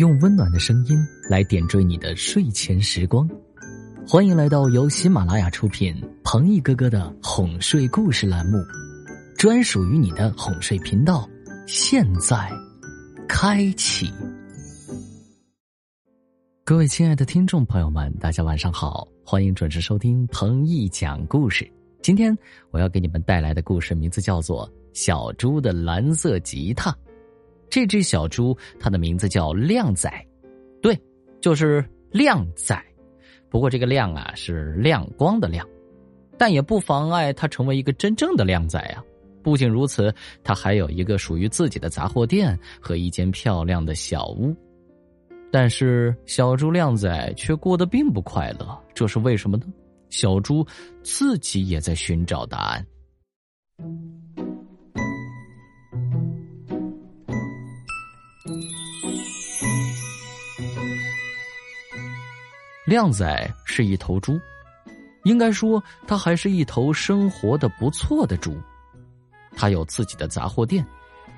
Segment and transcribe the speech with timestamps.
[0.00, 0.98] 用温暖的声音
[1.28, 3.28] 来点缀你的睡前时光，
[4.08, 8.56] 欢迎来到由喜马拉雅出品、彭毅哥哥的哄睡故事栏目，
[9.36, 11.28] 专属于你的哄睡频道，
[11.66, 12.50] 现在
[13.28, 14.10] 开启。
[16.64, 21.70] 各位亲爱的听众朋友们，大家晚上好，欢迎准时收听彭毅讲故事。
[22.00, 22.34] 今天
[22.70, 26.90] 我要给你们带来的故事名字叫做《小猪的蓝色吉他》。
[27.70, 30.12] 这只小猪，它的名字叫靓仔，
[30.82, 31.00] 对，
[31.40, 32.78] 就是靓仔。
[33.48, 35.66] 不过这个“亮”啊，是亮光的“亮”，
[36.38, 39.02] 但也不妨碍它成为一个真正的靓仔啊！
[39.42, 40.14] 不仅如此，
[40.44, 44.54] 它还有一个属于自己的杂货店和一间漂亮的小屋。
[45.50, 49.64] 但是小猪靓仔却过得并不快乐，这是为什么呢？
[50.10, 50.64] 小猪
[51.02, 52.86] 自己也在寻找答案。
[62.90, 64.36] 靓仔是一头猪，
[65.22, 68.60] 应该说，他还是一头生活的不错的猪。
[69.54, 70.84] 他有自己的杂货店，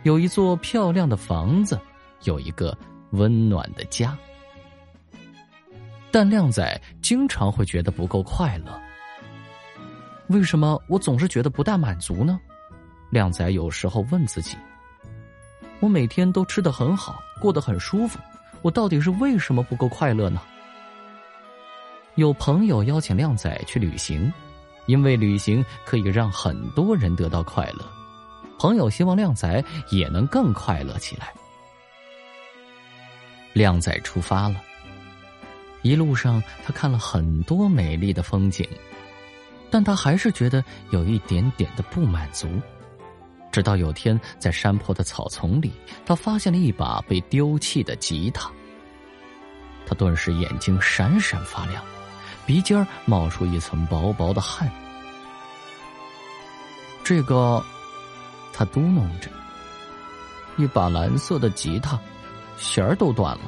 [0.03, 1.79] 有一座漂亮的房子，
[2.23, 2.75] 有一个
[3.11, 4.17] 温暖的家。
[6.11, 8.73] 但靓仔经常会觉得不够快乐。
[10.29, 12.41] 为什么我总是觉得不大满足呢？
[13.11, 14.57] 靓仔有时候问自己
[15.81, 18.19] ：“我每天都吃得很好，过得很舒服，
[18.63, 20.41] 我到底是为什么不够快乐呢？”
[22.17, 24.31] 有朋友邀请靓仔去旅行，
[24.87, 27.85] 因为旅行可以让很多人得到快乐。
[28.59, 31.33] 朋友希望靓仔也能更快乐起来。
[33.55, 34.63] 靓仔出发了，
[35.81, 38.69] 一路上他看了很多美丽的风景，
[39.71, 42.47] 但他还是觉得有一点点的不满足。
[43.51, 45.73] 直到有天，在山坡的草丛里，
[46.05, 48.51] 他发现了一把被丢弃的吉他，
[49.87, 51.83] 他顿时眼睛闪闪发亮。
[52.47, 54.71] 鼻尖冒出一层薄薄的汗，
[57.05, 57.63] 这个，
[58.53, 59.31] 他嘟哝着，
[60.57, 61.99] 一把蓝色的吉他，
[62.57, 63.43] 弦儿都断了，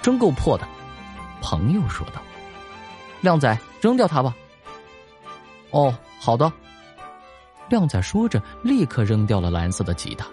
[0.00, 0.66] 真够破的。
[1.40, 2.20] 朋友说道
[3.22, 4.34] ：“靓仔，扔掉它吧。”
[5.70, 6.50] 哦，好的。
[7.68, 10.26] 靓仔说着，立刻扔掉了蓝色的吉他。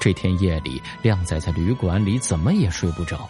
[0.00, 3.28] 这天夜里，靓仔在旅馆里怎么也睡不着。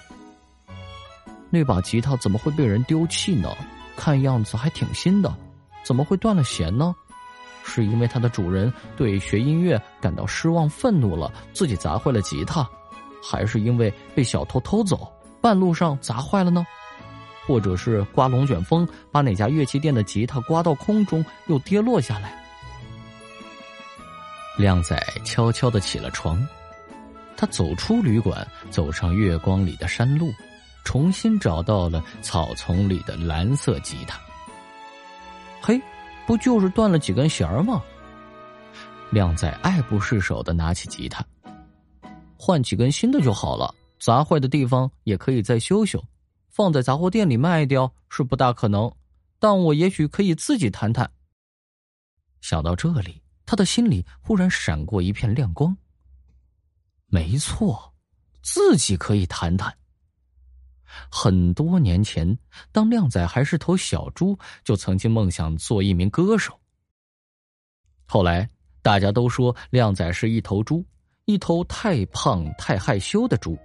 [1.50, 3.50] 那把吉他怎么会被人丢弃呢？
[3.96, 5.34] 看样子还挺新的，
[5.82, 6.94] 怎么会断了弦呢？
[7.64, 12.68] 是因为它的主人对学音乐感到失望、愤怒了，自己砸坏了吉他，
[13.22, 16.64] 还是因为被小偷偷走，半路上砸坏了呢？
[17.46, 22.44] 或者是刮龙卷风把哪家乐器店的吉他刮到空中又跌落下来？
[24.58, 26.46] 靓仔悄悄的起了床，
[27.36, 30.32] 他走出旅馆，走上月光里的山路。
[30.86, 34.16] 重新找到了草丛里的蓝色吉他。
[35.60, 35.82] 嘿，
[36.28, 37.82] 不就是断了几根弦儿吗？
[39.10, 41.26] 靓仔爱不释手的拿起吉他，
[42.38, 43.74] 换几根新的就好了。
[43.98, 46.00] 砸坏的地方也可以再修修，
[46.50, 48.90] 放在杂货店里卖掉是不大可能，
[49.40, 51.10] 但我也许可以自己弹弹。
[52.40, 55.76] 想到这里，他的心里忽然闪过一片亮光。
[57.06, 57.92] 没错，
[58.40, 59.76] 自己可以弹弹。
[61.10, 62.38] 很多年前，
[62.72, 66.58] 当靓仔还是头小猪，就曾经梦想做一名歌手。
[68.06, 68.48] 后来，
[68.82, 70.84] 大家都说靓仔是一头猪，
[71.24, 73.58] 一头太胖、太害羞的猪。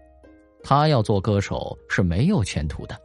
[0.64, 3.00] 他要做歌手是没有前途的。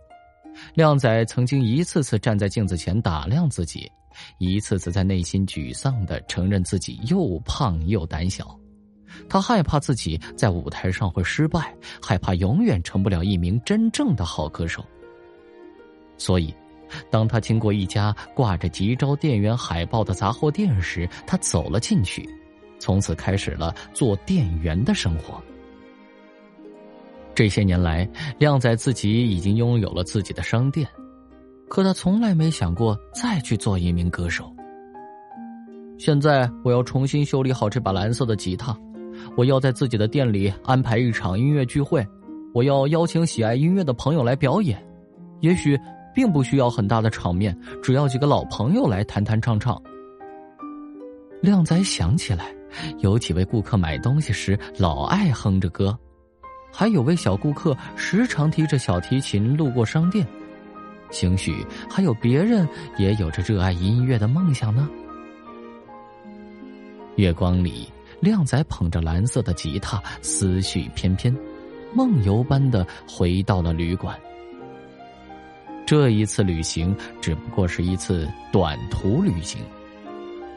[0.75, 3.91] 靓仔曾经一次次站在镜子前打量自己，
[4.39, 8.59] 一次次在内心沮丧的承认自己又胖又胆小。
[9.29, 14.85] 他害怕自己在舞台上会失败，害怕永远成不了一名真正的好歌手。
[16.19, 16.55] 所以，
[17.11, 22.29] 当他经过一家挂着“急招店员”海报的杂货店时，他走了进去，
[22.79, 25.43] 从此开始了做店员的生活。
[27.35, 28.09] 这些年来，
[28.39, 30.89] 靓仔自己已经拥有了自己的商店，
[31.69, 34.51] 可他从来没想过再去做一名歌手。
[35.99, 38.75] 现在，我要重新修理好这把蓝色的吉他。
[39.37, 42.07] 我要在自己的店里安排一场音乐聚会，
[42.53, 44.83] 我要邀请喜爱音乐的朋友来表演，
[45.41, 45.79] 也许
[46.15, 49.81] 并不需要很大的场面，只要几个老朋友来弹弹唱唱。
[51.43, 52.55] 靓仔想起来，
[53.01, 55.97] 有几位顾客买东西时老爱哼着歌，
[56.73, 60.27] 还有位小顾客时常提着小提琴路过商店，
[61.11, 62.67] 兴许还有别人
[62.97, 64.89] 也有着热爱音乐的梦想呢。
[67.17, 67.87] 月光里。
[68.21, 71.37] 靓仔捧着蓝色的吉他，思绪翩翩，
[71.95, 74.19] 梦游般的回到了旅馆。
[75.87, 79.61] 这一次旅行只不过是一次短途旅行，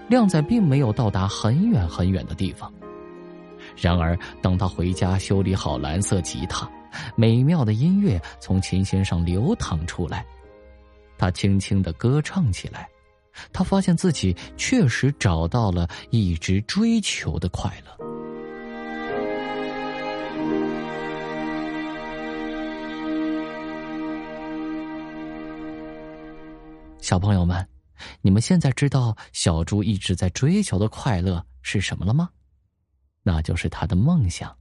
[0.07, 2.71] 靓仔并没有到达很远很远的地方。
[3.75, 6.67] 然而，当他回家修理好蓝色吉他，
[7.15, 10.25] 美妙的音乐从琴弦上流淌出来，
[11.17, 12.89] 他轻轻的歌唱起来。
[13.51, 17.97] 他发现自己确实找到了一直追求的快乐。
[27.01, 27.67] 小朋友们，
[28.21, 32.29] 你们现在知道小猪一直在追求的快乐是什么了吗？
[33.23, 34.55] 那就是他的梦想。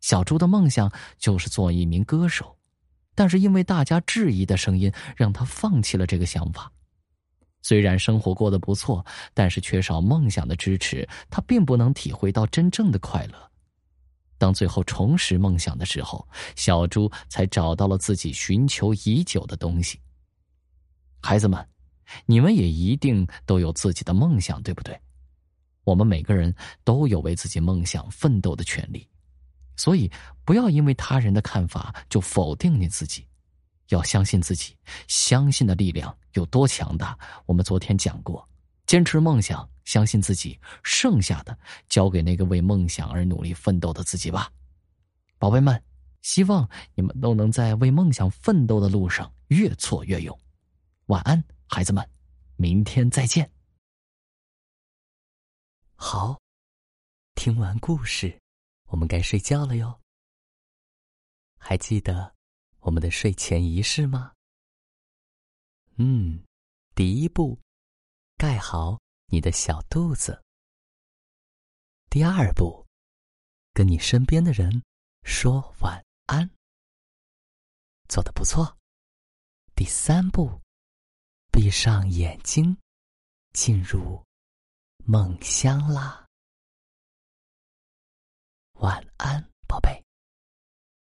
[0.00, 2.56] 小猪的梦想就是做一名歌手，
[3.14, 6.70] 但是因为大家质疑的声音，让他放弃了这个想法。
[7.62, 13.50] 虽然生活过得不错，但是缺少梦想的支持，他并不能体会到真正的快乐。
[14.36, 16.26] 当最后重拾梦想的时候，
[16.56, 20.00] 小猪才找到了自己寻求已久的东西。
[21.20, 21.64] 孩子们，
[22.26, 25.00] 你们也一定都有自己的梦想，对不对？
[25.84, 29.08] 我们每个人都有为自己梦想奋斗的权利，
[29.76, 30.10] 所以
[30.44, 33.26] 不要因为他人的看法就否定你自己。
[33.94, 34.76] 要相信自己，
[35.08, 37.18] 相信的力量有多强大？
[37.46, 38.48] 我们昨天讲过，
[38.86, 41.56] 坚持梦想，相信自己，剩下的
[41.88, 44.50] 交给那个为梦想而努力奋斗的自己吧，
[45.38, 45.82] 宝贝们。
[46.22, 50.40] 希望你们都能在为梦想奋斗的路上越挫越勇。
[51.06, 52.08] 晚安，孩子们，
[52.54, 53.50] 明天再见。
[55.96, 56.40] 好，
[57.34, 58.40] 听完故事，
[58.86, 59.98] 我们该睡觉了哟。
[61.58, 62.32] 还记得？
[62.82, 64.34] 我们的睡前仪式吗？
[65.98, 66.44] 嗯，
[66.96, 67.56] 第一步，
[68.36, 70.42] 盖好你的小肚子。
[72.10, 72.84] 第二步，
[73.72, 74.82] 跟你身边的人
[75.22, 76.50] 说晚安。
[78.08, 78.76] 做的不错。
[79.76, 80.60] 第三步，
[81.52, 82.76] 闭上眼睛，
[83.52, 84.20] 进入
[85.04, 86.26] 梦乡啦。
[88.80, 90.04] 晚安，宝贝，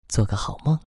[0.07, 0.86] 做个好梦。